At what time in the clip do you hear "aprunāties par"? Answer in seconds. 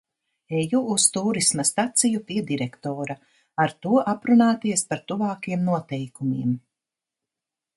4.15-5.05